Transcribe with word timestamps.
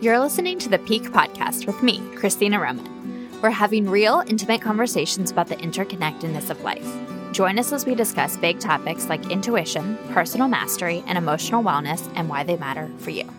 You're 0.00 0.18
listening 0.18 0.58
to 0.60 0.70
the 0.70 0.78
Pique 0.78 1.10
Podcast 1.10 1.66
with 1.66 1.82
me, 1.82 2.00
Christina 2.14 2.58
Roman. 2.58 3.28
We're 3.42 3.50
having 3.50 3.86
real, 3.86 4.24
intimate 4.26 4.62
conversations 4.62 5.30
about 5.30 5.48
the 5.48 5.56
interconnectedness 5.56 6.48
of 6.48 6.62
life. 6.62 6.90
Join 7.32 7.58
us 7.58 7.70
as 7.70 7.84
we 7.84 7.94
discuss 7.94 8.38
big 8.38 8.60
topics 8.60 9.10
like 9.10 9.30
intuition, 9.30 9.98
personal 10.12 10.48
mastery, 10.48 11.04
and 11.06 11.18
emotional 11.18 11.62
wellness 11.62 12.10
and 12.14 12.30
why 12.30 12.44
they 12.44 12.56
matter 12.56 12.90
for 12.96 13.10
you. 13.10 13.30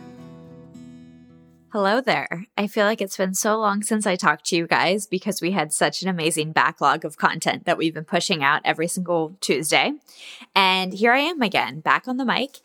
Hello 1.69 1.99
there. 1.99 2.45
I 2.55 2.67
feel 2.67 2.85
like 2.85 3.01
it's 3.01 3.17
been 3.17 3.33
so 3.33 3.57
long 3.57 3.81
since 3.81 4.05
I 4.05 4.15
talked 4.15 4.45
to 4.47 4.55
you 4.55 4.67
guys 4.67 5.07
because 5.07 5.41
we 5.41 5.49
had 5.49 5.73
such 5.73 6.03
an 6.03 6.09
amazing 6.09 6.51
backlog 6.51 7.05
of 7.05 7.17
content 7.17 7.65
that 7.65 7.79
we've 7.79 7.95
been 7.95 8.05
pushing 8.05 8.43
out 8.43 8.61
every 8.65 8.87
single 8.87 9.35
Tuesday. 9.41 9.93
And 10.53 10.93
here 10.93 11.11
I 11.11 11.21
am 11.21 11.41
again, 11.41 11.79
back 11.79 12.07
on 12.07 12.17
the 12.17 12.25
mic. 12.25 12.59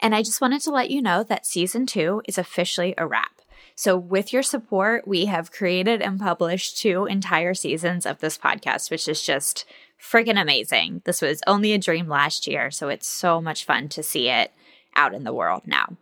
And 0.00 0.14
I 0.14 0.22
just 0.22 0.40
wanted 0.40 0.60
to 0.62 0.70
let 0.70 0.90
you 0.90 1.00
know 1.00 1.22
that 1.22 1.46
season 1.46 1.86
two 1.86 2.22
is 2.26 2.38
officially 2.38 2.94
a 2.98 3.06
wrap. 3.06 3.40
So, 3.74 3.96
with 3.96 4.32
your 4.32 4.42
support, 4.42 5.06
we 5.06 5.26
have 5.26 5.52
created 5.52 6.00
and 6.00 6.18
published 6.18 6.78
two 6.78 7.04
entire 7.04 7.52
seasons 7.52 8.06
of 8.06 8.20
this 8.20 8.38
podcast, 8.38 8.90
which 8.90 9.06
is 9.06 9.22
just 9.22 9.66
friggin' 10.00 10.40
amazing. 10.40 11.02
This 11.04 11.20
was 11.20 11.42
only 11.46 11.72
a 11.72 11.78
dream 11.78 12.08
last 12.08 12.46
year, 12.46 12.70
so 12.70 12.88
it's 12.88 13.06
so 13.06 13.40
much 13.40 13.64
fun 13.64 13.88
to 13.90 14.02
see 14.02 14.28
it 14.28 14.52
out 14.94 15.14
in 15.14 15.24
the 15.24 15.34
world 15.34 15.62
now. 15.66 15.96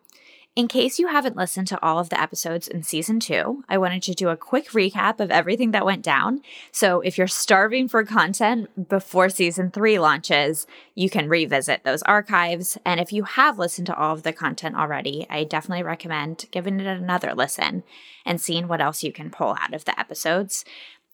In 0.57 0.69
case 0.69 1.01
you 1.01 1.09
haven't 1.09 1.37
listened 1.37 1.67
to 1.69 1.83
all 1.83 1.99
of 1.99 2.11
the 2.11 2.21
episodes 2.21 2.69
in 2.69 2.85
season 2.85 3.19
two, 3.19 3.65
I 3.69 3.77
wanted 3.77 4.05
to 4.05 4.15
do 4.15 4.29
a 4.29 4.37
quick 4.37 4.71
recap 4.71 5.19
of 5.19 5.33
everything 5.33 5.73
that 5.73 5.85
went 5.85 6.05
down. 6.05 6.43
So 6.71 7.01
if 7.01 7.19
you're 7.19 7.27
starving 7.27 7.89
for 7.89 8.05
content 8.05 8.89
before 8.89 9.31
season 9.31 9.73
three 9.73 9.99
launches, 9.99 10.69
you 10.95 11.11
can 11.11 11.29
revisit 11.29 11.83
those 11.83 12.05
archives. 12.05 12.79
And 12.85 13.01
if 13.01 13.13
you 13.13 13.25
have 13.25 13.59
listened 13.59 13.89
to 13.89 13.97
all 13.97 14.15
of 14.15 14.23
the 14.23 14.33
content 14.33 14.77
already, 14.77 15.27
I 15.29 15.43
definitely 15.43 15.83
recommend 15.83 16.45
giving 16.53 16.79
it 16.79 16.87
another 16.87 17.35
listen 17.35 17.83
and 18.25 18.41
seeing 18.41 18.69
what 18.69 18.81
else 18.81 19.03
you 19.03 19.11
can 19.11 19.31
pull 19.31 19.57
out 19.61 19.75
of 19.75 19.85
the 19.87 19.99
episodes. 19.99 20.65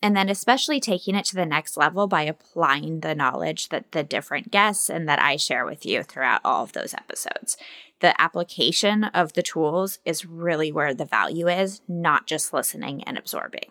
And 0.02 0.16
then, 0.16 0.30
especially 0.30 0.80
taking 0.80 1.14
it 1.14 1.26
to 1.26 1.34
the 1.34 1.44
next 1.44 1.76
level 1.76 2.06
by 2.06 2.22
applying 2.22 3.00
the 3.00 3.14
knowledge 3.14 3.68
that 3.68 3.92
the 3.92 4.02
different 4.02 4.50
guests 4.50 4.88
and 4.88 5.06
that 5.08 5.20
I 5.20 5.36
share 5.36 5.66
with 5.66 5.84
you 5.84 6.02
throughout 6.02 6.40
all 6.42 6.64
of 6.64 6.72
those 6.72 6.94
episodes 6.94 7.58
the 8.00 8.18
application 8.20 9.04
of 9.04 9.34
the 9.34 9.42
tools 9.42 9.98
is 10.04 10.26
really 10.26 10.72
where 10.72 10.94
the 10.94 11.04
value 11.04 11.48
is, 11.48 11.80
not 11.86 12.26
just 12.26 12.52
listening 12.52 13.04
and 13.04 13.16
absorbing. 13.16 13.70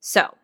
So, 0.00 0.34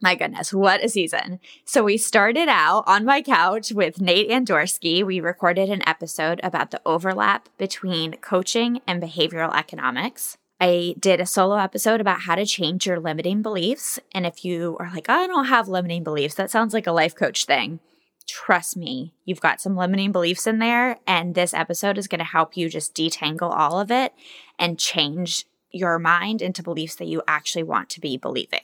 my 0.00 0.14
goodness, 0.14 0.52
what 0.52 0.84
a 0.84 0.88
season. 0.88 1.40
So, 1.64 1.82
we 1.82 1.96
started 1.96 2.48
out 2.48 2.84
on 2.86 3.04
my 3.04 3.20
couch 3.22 3.72
with 3.72 4.00
Nate 4.00 4.30
Andorski. 4.30 5.04
We 5.04 5.20
recorded 5.20 5.70
an 5.70 5.86
episode 5.88 6.40
about 6.42 6.70
the 6.70 6.80
overlap 6.86 7.48
between 7.58 8.12
coaching 8.14 8.80
and 8.86 9.02
behavioral 9.02 9.54
economics. 9.54 10.38
I 10.60 10.96
did 10.98 11.20
a 11.20 11.26
solo 11.26 11.56
episode 11.56 12.00
about 12.00 12.22
how 12.22 12.34
to 12.34 12.44
change 12.44 12.86
your 12.86 12.98
limiting 12.98 13.42
beliefs. 13.42 13.98
And 14.12 14.26
if 14.26 14.44
you 14.44 14.76
are 14.80 14.90
like, 14.92 15.08
I 15.08 15.26
don't 15.26 15.46
have 15.46 15.68
limiting 15.68 16.02
beliefs, 16.02 16.34
that 16.34 16.50
sounds 16.50 16.74
like 16.74 16.86
a 16.86 16.92
life 16.92 17.14
coach 17.14 17.44
thing 17.44 17.80
trust 18.28 18.76
me, 18.76 19.14
you've 19.24 19.40
got 19.40 19.60
some 19.60 19.76
limiting 19.76 20.12
beliefs 20.12 20.46
in 20.46 20.60
there. 20.60 20.98
And 21.06 21.34
this 21.34 21.54
episode 21.54 21.98
is 21.98 22.06
going 22.06 22.20
to 22.20 22.24
help 22.24 22.56
you 22.56 22.68
just 22.68 22.94
detangle 22.94 23.50
all 23.50 23.80
of 23.80 23.90
it 23.90 24.12
and 24.58 24.78
change 24.78 25.46
your 25.72 25.98
mind 25.98 26.40
into 26.40 26.62
beliefs 26.62 26.94
that 26.96 27.08
you 27.08 27.22
actually 27.26 27.62
want 27.64 27.88
to 27.90 28.00
be 28.00 28.16
believing. 28.16 28.60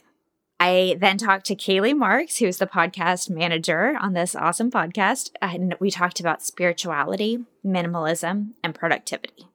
I 0.61 0.97
then 1.01 1.19
talked 1.19 1.47
to 1.47 1.57
Kaylee 1.57 1.97
Marks, 1.97 2.37
who's 2.37 2.59
the 2.59 2.67
podcast 2.67 3.29
manager 3.29 3.97
on 4.01 4.13
this 4.13 4.37
awesome 4.37 4.71
podcast. 4.71 5.31
And 5.43 5.75
we 5.81 5.91
talked 5.91 6.21
about 6.21 6.43
spirituality, 6.43 7.45
minimalism, 7.65 8.51
and 8.63 8.75
productivity. 8.75 9.49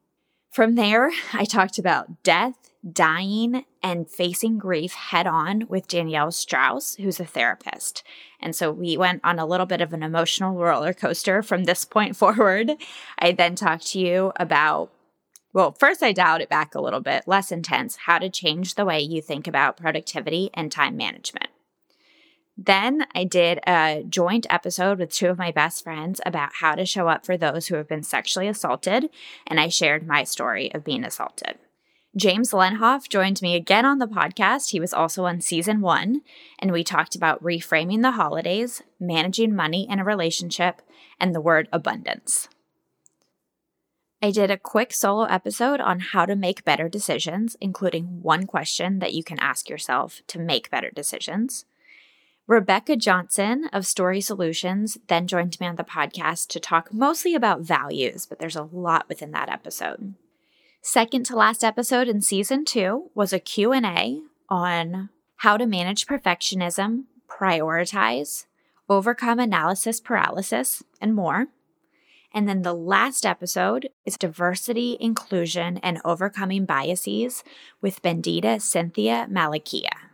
From 0.50 0.74
there, 0.74 1.12
I 1.32 1.44
talked 1.44 1.78
about 1.78 2.24
death, 2.24 2.72
dying, 2.92 3.64
and 3.84 4.10
facing 4.10 4.58
grief 4.58 4.94
head 4.94 5.24
on 5.24 5.68
with 5.68 5.86
Danielle 5.86 6.32
Strauss, 6.32 6.96
who's 6.96 7.20
a 7.20 7.24
therapist. 7.24 8.02
And 8.40 8.56
so 8.56 8.72
we 8.72 8.96
went 8.96 9.20
on 9.22 9.38
a 9.38 9.46
little 9.46 9.64
bit 9.64 9.80
of 9.80 9.92
an 9.92 10.02
emotional 10.02 10.56
roller 10.56 10.92
coaster 10.92 11.44
from 11.44 11.64
this 11.64 11.84
point 11.84 12.16
forward. 12.16 12.72
I 13.16 13.30
then 13.30 13.54
talked 13.54 13.86
to 13.92 14.00
you 14.00 14.32
about, 14.34 14.90
well, 15.52 15.70
first 15.70 16.02
I 16.02 16.10
dialed 16.10 16.40
it 16.40 16.48
back 16.48 16.74
a 16.74 16.80
little 16.80 17.00
bit, 17.00 17.28
less 17.28 17.52
intense, 17.52 17.94
how 18.06 18.18
to 18.18 18.28
change 18.28 18.74
the 18.74 18.84
way 18.84 18.98
you 18.98 19.22
think 19.22 19.46
about 19.46 19.76
productivity 19.76 20.50
and 20.52 20.72
time 20.72 20.96
management. 20.96 21.49
Then 22.62 23.06
I 23.14 23.24
did 23.24 23.58
a 23.66 24.04
joint 24.06 24.46
episode 24.50 24.98
with 24.98 25.10
two 25.10 25.28
of 25.28 25.38
my 25.38 25.50
best 25.50 25.82
friends 25.82 26.20
about 26.26 26.56
how 26.56 26.74
to 26.74 26.84
show 26.84 27.08
up 27.08 27.24
for 27.24 27.38
those 27.38 27.68
who 27.68 27.76
have 27.76 27.88
been 27.88 28.02
sexually 28.02 28.48
assaulted, 28.48 29.08
and 29.46 29.58
I 29.58 29.68
shared 29.68 30.06
my 30.06 30.24
story 30.24 30.70
of 30.74 30.84
being 30.84 31.02
assaulted. 31.02 31.58
James 32.14 32.50
Lenhoff 32.50 33.08
joined 33.08 33.40
me 33.40 33.54
again 33.54 33.86
on 33.86 33.98
the 33.98 34.06
podcast. 34.06 34.72
He 34.72 34.80
was 34.80 34.92
also 34.92 35.24
on 35.24 35.40
season 35.40 35.80
one, 35.80 36.20
and 36.58 36.70
we 36.70 36.84
talked 36.84 37.16
about 37.16 37.42
reframing 37.42 38.02
the 38.02 38.10
holidays, 38.10 38.82
managing 38.98 39.56
money 39.56 39.88
in 39.88 39.98
a 39.98 40.04
relationship, 40.04 40.82
and 41.18 41.34
the 41.34 41.40
word 41.40 41.66
abundance. 41.72 42.50
I 44.20 44.32
did 44.32 44.50
a 44.50 44.58
quick 44.58 44.92
solo 44.92 45.24
episode 45.24 45.80
on 45.80 46.00
how 46.00 46.26
to 46.26 46.36
make 46.36 46.62
better 46.66 46.90
decisions, 46.90 47.56
including 47.58 48.20
one 48.20 48.46
question 48.46 48.98
that 48.98 49.14
you 49.14 49.24
can 49.24 49.38
ask 49.38 49.70
yourself 49.70 50.20
to 50.26 50.38
make 50.38 50.70
better 50.70 50.90
decisions. 50.90 51.64
Rebecca 52.50 52.96
Johnson 52.96 53.70
of 53.72 53.86
Story 53.86 54.20
Solutions 54.20 54.98
then 55.06 55.28
joined 55.28 55.60
me 55.60 55.68
on 55.68 55.76
the 55.76 55.84
podcast 55.84 56.48
to 56.48 56.58
talk 56.58 56.92
mostly 56.92 57.36
about 57.36 57.60
values, 57.60 58.26
but 58.26 58.40
there's 58.40 58.56
a 58.56 58.68
lot 58.72 59.08
within 59.08 59.30
that 59.30 59.48
episode. 59.48 60.14
Second 60.82 61.24
to 61.26 61.36
last 61.36 61.62
episode 61.62 62.08
in 62.08 62.20
season 62.20 62.64
2 62.64 63.12
was 63.14 63.32
a 63.32 63.38
Q&A 63.38 64.22
on 64.48 65.10
how 65.36 65.56
to 65.56 65.64
manage 65.64 66.08
perfectionism, 66.08 67.04
prioritize, 67.28 68.46
overcome 68.88 69.38
analysis 69.38 70.00
paralysis, 70.00 70.82
and 71.00 71.14
more. 71.14 71.46
And 72.34 72.48
then 72.48 72.62
the 72.62 72.74
last 72.74 73.24
episode 73.24 73.90
is 74.04 74.18
diversity, 74.18 74.96
inclusion, 74.98 75.78
and 75.84 76.00
overcoming 76.04 76.64
biases 76.64 77.44
with 77.80 78.02
Bendita 78.02 78.60
Cynthia 78.60 79.28
Malakia. 79.30 80.09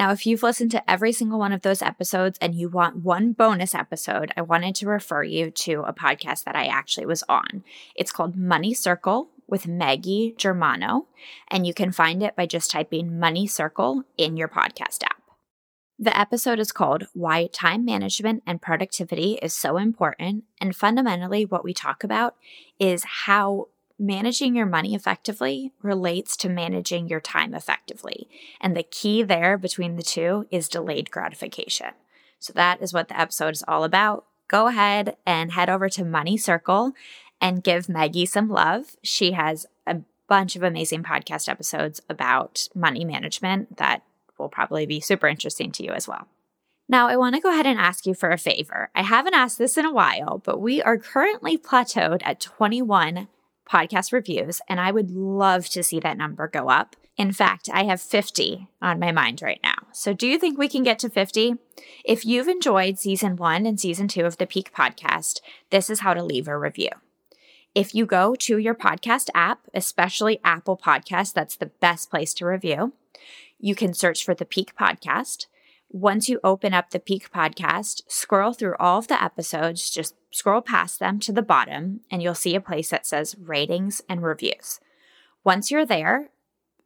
Now, 0.00 0.12
if 0.12 0.24
you've 0.24 0.42
listened 0.42 0.70
to 0.70 0.90
every 0.90 1.12
single 1.12 1.38
one 1.38 1.52
of 1.52 1.60
those 1.60 1.82
episodes 1.82 2.38
and 2.40 2.54
you 2.54 2.70
want 2.70 3.04
one 3.04 3.34
bonus 3.34 3.74
episode, 3.74 4.32
I 4.34 4.40
wanted 4.40 4.74
to 4.76 4.88
refer 4.88 5.22
you 5.22 5.50
to 5.50 5.82
a 5.82 5.92
podcast 5.92 6.44
that 6.44 6.56
I 6.56 6.68
actually 6.68 7.04
was 7.04 7.22
on. 7.28 7.64
It's 7.94 8.10
called 8.10 8.34
Money 8.34 8.72
Circle 8.72 9.28
with 9.46 9.68
Maggie 9.68 10.34
Germano, 10.38 11.08
and 11.48 11.66
you 11.66 11.74
can 11.74 11.92
find 11.92 12.22
it 12.22 12.34
by 12.34 12.46
just 12.46 12.70
typing 12.70 13.18
Money 13.18 13.46
Circle 13.46 14.04
in 14.16 14.38
your 14.38 14.48
podcast 14.48 15.04
app. 15.04 15.20
The 15.98 16.18
episode 16.18 16.60
is 16.60 16.72
called 16.72 17.04
Why 17.12 17.48
Time 17.48 17.84
Management 17.84 18.42
and 18.46 18.62
Productivity 18.62 19.38
is 19.42 19.52
So 19.52 19.76
Important. 19.76 20.44
And 20.62 20.74
fundamentally, 20.74 21.44
what 21.44 21.62
we 21.62 21.74
talk 21.74 22.02
about 22.02 22.36
is 22.78 23.04
how 23.04 23.68
managing 24.00 24.56
your 24.56 24.66
money 24.66 24.94
effectively 24.94 25.72
relates 25.82 26.36
to 26.38 26.48
managing 26.48 27.06
your 27.06 27.20
time 27.20 27.54
effectively. 27.54 28.28
And 28.60 28.74
the 28.74 28.82
key 28.82 29.22
there 29.22 29.58
between 29.58 29.96
the 29.96 30.02
two 30.02 30.46
is 30.50 30.68
delayed 30.68 31.10
gratification. 31.10 31.90
So 32.38 32.54
that 32.54 32.80
is 32.80 32.94
what 32.94 33.08
the 33.08 33.20
episode 33.20 33.52
is 33.52 33.64
all 33.68 33.84
about. 33.84 34.24
Go 34.48 34.68
ahead 34.68 35.16
and 35.26 35.52
head 35.52 35.68
over 35.68 35.90
to 35.90 36.04
Money 36.04 36.38
Circle 36.38 36.92
and 37.40 37.62
give 37.62 37.88
Maggie 37.88 38.26
some 38.26 38.48
love. 38.48 38.96
She 39.02 39.32
has 39.32 39.66
a 39.86 39.98
bunch 40.28 40.56
of 40.56 40.62
amazing 40.62 41.02
podcast 41.02 41.48
episodes 41.48 42.00
about 42.08 42.68
money 42.74 43.04
management 43.04 43.76
that 43.76 44.02
will 44.38 44.48
probably 44.48 44.86
be 44.86 45.00
super 45.00 45.28
interesting 45.28 45.70
to 45.72 45.84
you 45.84 45.92
as 45.92 46.08
well. 46.08 46.26
Now, 46.88 47.06
I 47.06 47.16
want 47.16 47.34
to 47.36 47.40
go 47.40 47.50
ahead 47.50 47.66
and 47.66 47.78
ask 47.78 48.06
you 48.06 48.14
for 48.14 48.30
a 48.30 48.38
favor. 48.38 48.90
I 48.94 49.02
haven't 49.02 49.34
asked 49.34 49.58
this 49.58 49.76
in 49.76 49.84
a 49.84 49.92
while, 49.92 50.38
but 50.38 50.60
we 50.60 50.82
are 50.82 50.98
currently 50.98 51.56
plateaued 51.56 52.22
at 52.24 52.40
21 52.40 53.28
podcast 53.70 54.12
reviews, 54.12 54.60
and 54.68 54.80
I 54.80 54.90
would 54.90 55.10
love 55.10 55.68
to 55.68 55.82
see 55.82 56.00
that 56.00 56.16
number 56.16 56.48
go 56.48 56.68
up. 56.68 56.96
In 57.16 57.32
fact, 57.32 57.68
I 57.72 57.84
have 57.84 58.00
50 58.00 58.68
on 58.80 58.98
my 58.98 59.12
mind 59.12 59.42
right 59.42 59.60
now. 59.62 59.74
So, 59.92 60.12
do 60.12 60.26
you 60.26 60.38
think 60.38 60.58
we 60.58 60.68
can 60.68 60.82
get 60.82 60.98
to 61.00 61.10
50? 61.10 61.54
If 62.04 62.24
you've 62.24 62.48
enjoyed 62.48 62.98
season 62.98 63.36
one 63.36 63.66
and 63.66 63.78
season 63.78 64.08
two 64.08 64.24
of 64.24 64.38
the 64.38 64.46
Pique 64.46 64.72
podcast, 64.72 65.40
this 65.70 65.90
is 65.90 66.00
how 66.00 66.14
to 66.14 66.24
leave 66.24 66.48
a 66.48 66.58
review. 66.58 66.90
If 67.74 67.94
you 67.94 68.04
go 68.06 68.34
to 68.36 68.58
your 68.58 68.74
podcast 68.74 69.28
app, 69.34 69.60
especially 69.74 70.40
Apple 70.42 70.76
Podcast, 70.76 71.34
that's 71.34 71.56
the 71.56 71.70
best 71.80 72.10
place 72.10 72.34
to 72.34 72.46
review. 72.46 72.94
You 73.58 73.74
can 73.74 73.94
search 73.94 74.24
for 74.24 74.34
the 74.34 74.44
Pique 74.44 74.74
Podcast. 74.74 75.46
Once 75.88 76.28
you 76.28 76.40
open 76.42 76.72
up 76.72 76.90
the 76.90 76.98
Pique 76.98 77.30
Podcast, 77.30 78.02
scroll 78.08 78.52
through 78.52 78.76
all 78.80 78.98
of 78.98 79.08
the 79.08 79.22
episodes, 79.22 79.90
just 79.90 80.14
scroll 80.30 80.60
past 80.60 80.98
them 80.98 81.18
to 81.20 81.32
the 81.32 81.42
bottom 81.42 82.00
and 82.10 82.22
you'll 82.22 82.34
see 82.34 82.54
a 82.54 82.60
place 82.60 82.90
that 82.90 83.06
says 83.06 83.36
ratings 83.38 84.02
and 84.08 84.22
reviews. 84.22 84.80
Once 85.44 85.70
you're 85.70 85.86
there, 85.86 86.30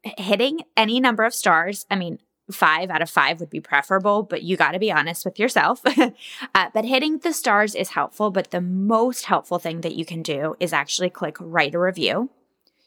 hitting 0.03 0.61
any 0.77 1.01
number 1.01 1.25
of 1.25 1.35
stars, 1.35 1.87
I 1.91 1.97
mean, 1.97 2.19
five 2.51 2.91
out 2.91 3.03
of 3.03 3.11
five 3.11 3.41
would 3.41 3.51
be 3.51 3.61
preferable, 3.61 4.23
but 4.23 4.43
you 4.43 4.57
got 4.57 4.73
to 4.73 4.79
be 4.79 4.93
honest 4.93 5.25
with 5.25 5.39
yourself. 5.39 5.81
uh, 6.55 6.69
but 6.73 6.85
hitting 6.85 7.19
the 7.19 7.33
stars 7.33 7.75
is 7.75 7.91
helpful, 7.91 8.31
but 8.31 8.51
the 8.51 8.61
most 8.61 9.25
helpful 9.25 9.59
thing 9.59 9.81
that 9.81 9.95
you 9.95 10.05
can 10.05 10.23
do 10.23 10.55
is 10.61 10.73
actually 10.73 11.11
click 11.11 11.37
write 11.41 11.75
a 11.75 11.79
review. 11.79 12.31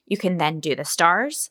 You 0.05 0.17
can 0.17 0.37
then 0.37 0.59
do 0.59 0.75
the 0.75 0.85
stars, 0.85 1.49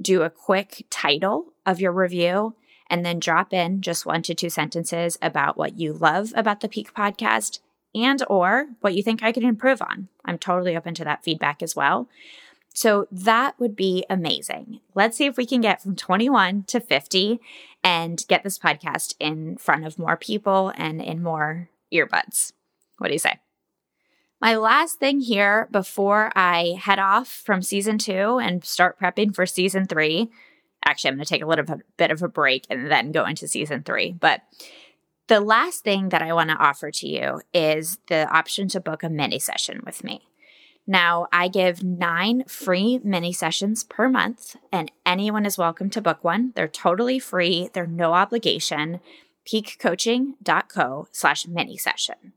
do 0.00 0.22
a 0.22 0.30
quick 0.30 0.86
title 0.90 1.52
of 1.66 1.80
your 1.80 1.92
review, 1.92 2.54
and 2.88 3.04
then 3.04 3.20
drop 3.20 3.52
in 3.52 3.80
just 3.80 4.06
one 4.06 4.22
to 4.22 4.34
two 4.34 4.50
sentences 4.50 5.18
about 5.22 5.56
what 5.56 5.78
you 5.78 5.92
love 5.92 6.32
about 6.34 6.60
the 6.60 6.68
Pique 6.68 6.94
podcast 6.94 7.60
and 7.94 8.22
or 8.28 8.66
what 8.80 8.94
you 8.94 9.02
think 9.02 9.22
I 9.22 9.32
could 9.32 9.42
improve 9.42 9.82
on. 9.82 10.08
I'm 10.24 10.38
totally 10.38 10.76
open 10.76 10.94
to 10.94 11.04
that 11.04 11.24
feedback 11.24 11.62
as 11.62 11.76
well. 11.76 12.08
So 12.74 13.06
that 13.12 13.58
would 13.60 13.76
be 13.76 14.04
amazing. 14.08 14.80
Let's 14.94 15.16
see 15.16 15.26
if 15.26 15.36
we 15.36 15.46
can 15.46 15.60
get 15.60 15.82
from 15.82 15.94
21 15.94 16.64
to 16.64 16.80
50 16.80 17.40
and 17.84 18.24
get 18.28 18.42
this 18.42 18.58
podcast 18.58 19.14
in 19.20 19.56
front 19.56 19.84
of 19.84 19.98
more 19.98 20.16
people 20.16 20.72
and 20.76 21.02
in 21.02 21.22
more 21.22 21.68
earbuds. 21.92 22.52
What 22.98 23.08
do 23.08 23.12
you 23.12 23.18
say? 23.18 23.38
My 24.40 24.56
last 24.56 24.98
thing 24.98 25.20
here 25.20 25.68
before 25.70 26.32
I 26.34 26.78
head 26.80 26.98
off 26.98 27.28
from 27.28 27.62
season 27.62 27.98
two 27.98 28.38
and 28.38 28.64
start 28.64 28.98
prepping 28.98 29.34
for 29.34 29.46
season 29.46 29.86
three. 29.86 30.30
Actually, 30.84 31.10
I'm 31.10 31.16
going 31.16 31.24
to 31.24 31.28
take 31.28 31.42
a 31.42 31.46
little 31.46 31.80
bit 31.96 32.10
of 32.10 32.22
a 32.22 32.28
break 32.28 32.66
and 32.68 32.90
then 32.90 33.12
go 33.12 33.24
into 33.24 33.46
season 33.46 33.84
three. 33.84 34.12
But 34.12 34.40
the 35.32 35.40
last 35.40 35.82
thing 35.82 36.10
that 36.10 36.20
I 36.20 36.34
want 36.34 36.50
to 36.50 36.56
offer 36.56 36.90
to 36.90 37.08
you 37.08 37.40
is 37.54 37.98
the 38.08 38.28
option 38.28 38.68
to 38.68 38.80
book 38.80 39.02
a 39.02 39.08
mini 39.08 39.38
session 39.38 39.80
with 39.82 40.04
me. 40.04 40.28
Now, 40.86 41.26
I 41.32 41.48
give 41.48 41.82
nine 41.82 42.44
free 42.44 43.00
mini 43.02 43.32
sessions 43.32 43.82
per 43.82 44.10
month, 44.10 44.56
and 44.70 44.92
anyone 45.06 45.46
is 45.46 45.56
welcome 45.56 45.88
to 45.88 46.02
book 46.02 46.22
one. 46.22 46.52
They're 46.54 46.68
totally 46.68 47.18
free, 47.18 47.70
they're 47.72 47.86
no 47.86 48.12
obligation. 48.12 49.00
piquecoaching.co 49.50 51.08
slash 51.12 51.46
mini 51.46 51.78
session. 51.78 52.34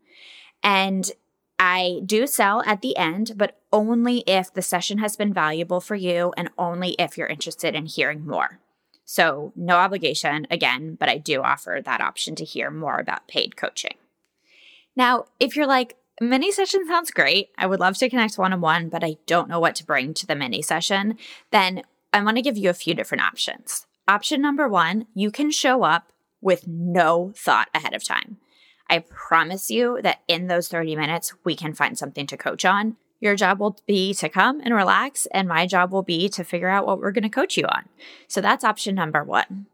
And 0.63 1.11
I 1.59 1.99
do 2.05 2.25
sell 2.27 2.63
at 2.65 2.81
the 2.81 2.95
end, 2.95 3.33
but 3.35 3.59
only 3.73 4.19
if 4.25 4.53
the 4.53 4.61
session 4.61 4.99
has 4.99 5.17
been 5.17 5.33
valuable 5.33 5.81
for 5.81 5.95
you 5.95 6.33
and 6.37 6.49
only 6.57 6.91
if 6.91 7.17
you're 7.17 7.27
interested 7.27 7.75
in 7.75 7.87
hearing 7.87 8.25
more. 8.25 8.61
So, 9.05 9.53
no 9.55 9.75
obligation 9.75 10.47
again, 10.49 10.95
but 10.99 11.09
I 11.09 11.17
do 11.17 11.43
offer 11.43 11.79
that 11.85 12.01
option 12.01 12.35
to 12.35 12.43
hear 12.43 12.71
more 12.71 12.97
about 12.97 13.27
paid 13.27 13.55
coaching. 13.55 13.95
Now, 14.95 15.25
if 15.39 15.55
you're 15.55 15.67
like, 15.67 15.95
mini 16.19 16.51
session 16.51 16.87
sounds 16.87 17.11
great, 17.11 17.49
I 17.57 17.67
would 17.67 17.79
love 17.79 17.97
to 17.97 18.09
connect 18.09 18.37
one 18.37 18.51
on 18.51 18.61
one, 18.61 18.89
but 18.89 19.03
I 19.03 19.17
don't 19.27 19.47
know 19.47 19.59
what 19.59 19.75
to 19.75 19.85
bring 19.85 20.15
to 20.15 20.25
the 20.25 20.35
mini 20.35 20.63
session, 20.63 21.17
then 21.51 21.83
I 22.11 22.23
want 22.23 22.37
to 22.37 22.41
give 22.41 22.57
you 22.57 22.69
a 22.69 22.73
few 22.73 22.95
different 22.95 23.23
options. 23.23 23.85
Option 24.07 24.41
number 24.41 24.67
one, 24.67 25.05
you 25.13 25.29
can 25.29 25.51
show 25.51 25.83
up 25.83 26.11
with 26.41 26.67
no 26.67 27.31
thought 27.35 27.69
ahead 27.73 27.93
of 27.93 28.03
time. 28.03 28.37
I 28.89 28.99
promise 28.99 29.69
you 29.69 29.99
that 30.03 30.21
in 30.27 30.47
those 30.47 30.67
30 30.67 30.95
minutes, 30.95 31.33
we 31.43 31.55
can 31.55 31.73
find 31.73 31.97
something 31.97 32.27
to 32.27 32.37
coach 32.37 32.65
on. 32.65 32.97
Your 33.19 33.35
job 33.35 33.59
will 33.59 33.79
be 33.87 34.13
to 34.15 34.29
come 34.29 34.61
and 34.61 34.73
relax, 34.73 35.25
and 35.27 35.47
my 35.47 35.65
job 35.65 35.91
will 35.91 36.03
be 36.03 36.29
to 36.29 36.43
figure 36.43 36.69
out 36.69 36.85
what 36.85 36.99
we're 36.99 37.11
going 37.11 37.23
to 37.23 37.29
coach 37.29 37.57
you 37.57 37.65
on. 37.65 37.87
So 38.27 38.41
that's 38.41 38.63
option 38.63 38.95
number 38.95 39.23
one. 39.23 39.67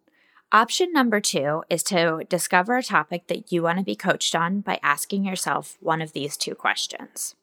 Option 0.53 0.91
number 0.91 1.21
two 1.21 1.63
is 1.69 1.81
to 1.83 2.25
discover 2.27 2.77
a 2.77 2.83
topic 2.83 3.27
that 3.27 3.51
you 3.51 3.63
want 3.63 3.77
to 3.77 3.85
be 3.85 3.95
coached 3.95 4.35
on 4.35 4.59
by 4.59 4.79
asking 4.83 5.25
yourself 5.25 5.77
one 5.79 6.01
of 6.01 6.11
these 6.11 6.35
two 6.35 6.55
questions. 6.55 7.35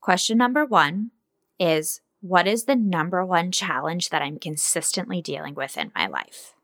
Question 0.00 0.38
number 0.38 0.64
one 0.64 1.12
is 1.58 2.00
What 2.20 2.48
is 2.48 2.64
the 2.64 2.74
number 2.74 3.24
one 3.24 3.52
challenge 3.52 4.10
that 4.10 4.22
I'm 4.22 4.38
consistently 4.38 5.22
dealing 5.22 5.54
with 5.54 5.76
in 5.76 5.92
my 5.94 6.08
life? 6.08 6.54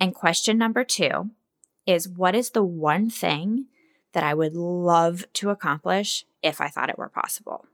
And 0.00 0.14
question 0.14 0.58
number 0.58 0.82
two 0.84 1.30
is 1.86 2.08
What 2.08 2.34
is 2.34 2.50
the 2.50 2.64
one 2.64 3.08
thing 3.10 3.66
that 4.18 4.26
I 4.26 4.34
would 4.34 4.56
love 4.56 5.24
to 5.34 5.50
accomplish 5.50 6.26
if 6.42 6.60
I 6.60 6.66
thought 6.66 6.90
it 6.90 6.98
were 6.98 7.08
possible. 7.08 7.66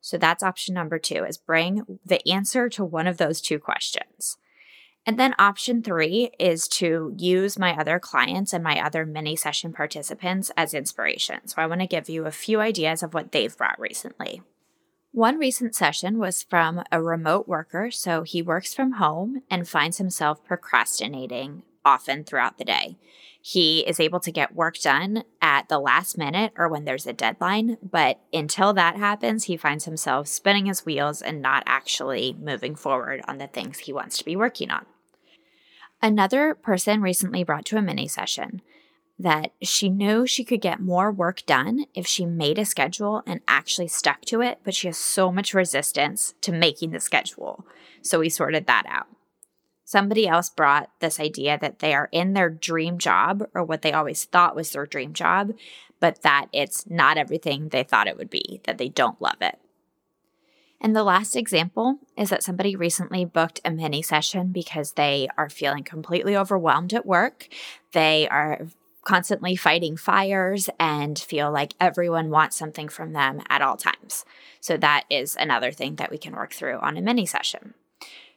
So 0.00 0.16
that's 0.16 0.44
option 0.44 0.72
number 0.72 1.00
two 1.00 1.24
is 1.24 1.36
bring 1.36 1.98
the 2.06 2.24
answer 2.30 2.68
to 2.68 2.84
one 2.84 3.08
of 3.08 3.16
those 3.16 3.40
two 3.40 3.58
questions. 3.58 4.38
And 5.04 5.18
then 5.18 5.34
option 5.36 5.82
three 5.82 6.30
is 6.38 6.68
to 6.78 7.12
use 7.18 7.58
my 7.58 7.76
other 7.76 7.98
clients 7.98 8.52
and 8.52 8.62
my 8.62 8.80
other 8.80 9.04
mini 9.04 9.34
session 9.34 9.72
participants 9.72 10.52
as 10.56 10.74
inspiration. 10.74 11.48
So 11.48 11.60
I 11.60 11.66
want 11.66 11.80
to 11.80 11.88
give 11.88 12.08
you 12.08 12.24
a 12.24 12.30
few 12.30 12.60
ideas 12.60 13.02
of 13.02 13.12
what 13.12 13.32
they've 13.32 13.56
brought 13.56 13.80
recently. 13.80 14.42
One 15.10 15.38
recent 15.38 15.74
session 15.74 16.18
was 16.18 16.44
from 16.44 16.84
a 16.92 17.02
remote 17.02 17.48
worker. 17.48 17.90
So 17.90 18.22
he 18.22 18.42
works 18.42 18.72
from 18.72 18.92
home 18.92 19.42
and 19.50 19.68
finds 19.68 19.98
himself 19.98 20.44
procrastinating 20.44 21.64
often 21.86 22.24
throughout 22.24 22.58
the 22.58 22.64
day. 22.64 22.98
He 23.40 23.86
is 23.86 24.00
able 24.00 24.18
to 24.20 24.32
get 24.32 24.56
work 24.56 24.76
done 24.80 25.22
at 25.40 25.68
the 25.68 25.78
last 25.78 26.18
minute 26.18 26.52
or 26.58 26.68
when 26.68 26.84
there's 26.84 27.06
a 27.06 27.12
deadline, 27.12 27.78
but 27.80 28.18
until 28.32 28.72
that 28.72 28.96
happens, 28.96 29.44
he 29.44 29.56
finds 29.56 29.84
himself 29.84 30.26
spinning 30.26 30.66
his 30.66 30.84
wheels 30.84 31.22
and 31.22 31.40
not 31.40 31.62
actually 31.64 32.36
moving 32.40 32.74
forward 32.74 33.22
on 33.28 33.38
the 33.38 33.46
things 33.46 33.78
he 33.78 33.92
wants 33.92 34.18
to 34.18 34.24
be 34.24 34.34
working 34.34 34.72
on. 34.72 34.84
Another 36.02 36.56
person 36.56 37.00
recently 37.00 37.44
brought 37.44 37.64
to 37.66 37.76
a 37.76 37.82
mini 37.82 38.08
session 38.08 38.62
that 39.16 39.52
she 39.62 39.88
knew 39.88 40.26
she 40.26 40.44
could 40.44 40.60
get 40.60 40.80
more 40.80 41.12
work 41.12 41.46
done 41.46 41.86
if 41.94 42.04
she 42.04 42.26
made 42.26 42.58
a 42.58 42.64
schedule 42.64 43.22
and 43.26 43.40
actually 43.46 43.88
stuck 43.88 44.22
to 44.22 44.42
it, 44.42 44.58
but 44.64 44.74
she 44.74 44.88
has 44.88 44.98
so 44.98 45.30
much 45.30 45.54
resistance 45.54 46.34
to 46.40 46.50
making 46.50 46.90
the 46.90 47.00
schedule. 47.00 47.64
So 48.02 48.18
we 48.18 48.28
sorted 48.28 48.66
that 48.66 48.84
out 48.88 49.06
somebody 49.86 50.26
else 50.26 50.50
brought 50.50 50.90
this 50.98 51.18
idea 51.18 51.56
that 51.58 51.78
they 51.78 51.94
are 51.94 52.08
in 52.10 52.34
their 52.34 52.50
dream 52.50 52.98
job 52.98 53.48
or 53.54 53.64
what 53.64 53.82
they 53.82 53.92
always 53.92 54.24
thought 54.24 54.56
was 54.56 54.70
their 54.70 54.84
dream 54.84 55.14
job, 55.14 55.52
but 56.00 56.20
that 56.22 56.48
it's 56.52 56.90
not 56.90 57.16
everything 57.16 57.68
they 57.68 57.84
thought 57.84 58.08
it 58.08 58.18
would 58.18 58.28
be, 58.28 58.60
that 58.64 58.78
they 58.78 58.88
don't 58.88 59.22
love 59.22 59.40
it. 59.40 59.58
And 60.80 60.94
the 60.94 61.04
last 61.04 61.36
example 61.36 62.00
is 62.18 62.30
that 62.30 62.42
somebody 62.42 62.74
recently 62.74 63.24
booked 63.24 63.60
a 63.64 63.70
mini 63.70 64.02
session 64.02 64.48
because 64.48 64.92
they 64.92 65.28
are 65.38 65.48
feeling 65.48 65.84
completely 65.84 66.36
overwhelmed 66.36 66.92
at 66.92 67.06
work. 67.06 67.48
They 67.92 68.28
are 68.28 68.66
constantly 69.04 69.54
fighting 69.54 69.96
fires 69.96 70.68
and 70.80 71.16
feel 71.16 71.52
like 71.52 71.74
everyone 71.80 72.28
wants 72.28 72.56
something 72.56 72.88
from 72.88 73.12
them 73.12 73.40
at 73.48 73.62
all 73.62 73.76
times. 73.76 74.24
So, 74.60 74.76
that 74.78 75.04
is 75.08 75.36
another 75.36 75.70
thing 75.70 75.94
that 75.96 76.10
we 76.10 76.18
can 76.18 76.34
work 76.34 76.52
through 76.52 76.78
on 76.80 76.96
a 76.96 77.00
mini 77.00 77.24
session. 77.24 77.74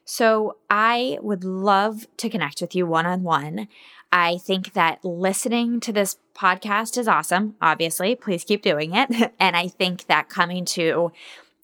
So 0.09 0.57
I 0.71 1.19
would 1.21 1.43
love 1.43 2.07
to 2.17 2.31
connect 2.31 2.61
with 2.61 2.73
you 2.73 2.87
one 2.87 3.05
on 3.05 3.21
one. 3.21 3.67
I 4.11 4.39
think 4.39 4.73
that 4.73 5.05
listening 5.05 5.79
to 5.81 5.93
this 5.93 6.17
podcast 6.33 6.97
is 6.97 7.07
awesome. 7.07 7.53
Obviously, 7.61 8.15
please 8.15 8.43
keep 8.43 8.63
doing 8.63 8.95
it. 8.95 9.31
and 9.39 9.55
I 9.55 9.67
think 9.67 10.07
that 10.07 10.27
coming 10.27 10.65
to 10.65 11.11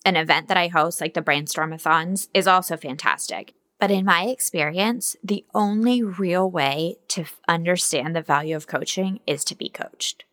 an 0.05 0.15
event 0.15 0.47
that 0.49 0.57
I 0.57 0.67
host, 0.67 1.01
like 1.01 1.15
the 1.15 1.23
Brainstormathons, 1.23 2.27
is 2.35 2.45
also 2.45 2.77
fantastic. 2.77 3.55
But 3.79 3.89
in 3.89 4.05
my 4.05 4.25
experience, 4.25 5.15
the 5.23 5.43
only 5.55 6.03
real 6.03 6.47
way 6.47 6.97
to 7.07 7.25
understand 7.47 8.15
the 8.15 8.21
value 8.21 8.55
of 8.55 8.67
coaching 8.67 9.21
is 9.25 9.43
to 9.45 9.55
be 9.55 9.69
coached. 9.69 10.23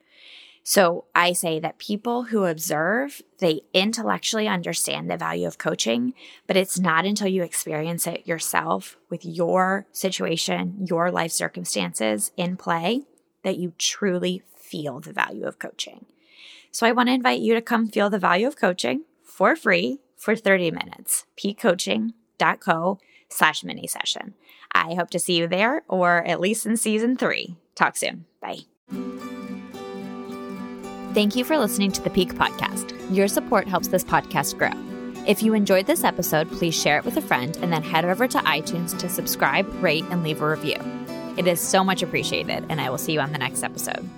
So 0.64 1.06
I 1.14 1.32
say 1.32 1.58
that 1.58 1.78
people 1.78 2.24
who 2.24 2.44
observe, 2.44 3.20
they 3.38 3.62
intellectually 3.72 4.46
understand 4.46 5.10
the 5.10 5.16
value 5.16 5.46
of 5.46 5.58
coaching, 5.58 6.14
but 6.46 6.56
it's 6.56 6.78
not 6.78 7.04
until 7.04 7.26
you 7.26 7.42
experience 7.42 8.06
it 8.06 8.26
yourself 8.26 8.96
with 9.10 9.24
your 9.24 9.86
situation, 9.90 10.86
your 10.88 11.10
life 11.10 11.32
circumstances 11.32 12.30
in 12.36 12.56
play 12.56 13.02
that 13.42 13.58
you 13.58 13.72
truly 13.76 14.42
feel 14.54 15.00
the 15.00 15.12
value 15.12 15.46
of 15.46 15.58
coaching. 15.58 16.06
So 16.70 16.86
I 16.86 16.92
want 16.92 17.08
to 17.08 17.14
invite 17.14 17.40
you 17.40 17.54
to 17.54 17.60
come 17.60 17.88
feel 17.88 18.08
the 18.08 18.18
value 18.18 18.46
of 18.46 18.56
coaching 18.56 19.04
for 19.22 19.56
free 19.56 19.98
for 20.16 20.36
30 20.36 20.70
minutes. 20.70 21.26
piquecoaching.co 21.36 22.98
slash 23.28 23.64
mini 23.64 23.86
session. 23.86 24.34
I 24.72 24.94
hope 24.94 25.10
to 25.10 25.18
see 25.18 25.36
you 25.36 25.48
there 25.48 25.82
or 25.88 26.24
at 26.24 26.40
least 26.40 26.64
in 26.66 26.76
season 26.76 27.16
three. 27.16 27.56
Talk 27.74 27.96
soon. 27.96 28.26
Bye. 28.40 29.21
Thank 31.14 31.36
you 31.36 31.44
for 31.44 31.58
listening 31.58 31.92
to 31.92 32.00
the 32.00 32.08
Pique 32.08 32.34
Podcast. 32.34 32.96
Your 33.14 33.28
support 33.28 33.68
helps 33.68 33.88
this 33.88 34.02
podcast 34.02 34.56
grow. 34.56 34.72
If 35.26 35.42
you 35.42 35.52
enjoyed 35.52 35.84
this 35.84 36.04
episode, 36.04 36.50
please 36.50 36.74
share 36.74 36.96
it 36.96 37.04
with 37.04 37.18
a 37.18 37.20
friend 37.20 37.54
and 37.60 37.70
then 37.70 37.82
head 37.82 38.06
over 38.06 38.26
to 38.26 38.38
iTunes 38.38 38.96
to 38.98 39.10
subscribe, 39.10 39.70
rate, 39.82 40.04
and 40.08 40.22
leave 40.22 40.40
a 40.40 40.48
review. 40.48 40.78
It 41.36 41.46
is 41.46 41.60
so 41.60 41.84
much 41.84 42.02
appreciated, 42.02 42.64
and 42.70 42.80
I 42.80 42.88
will 42.88 42.96
see 42.96 43.12
you 43.12 43.20
on 43.20 43.32
the 43.32 43.38
next 43.38 43.62
episode. 43.62 44.08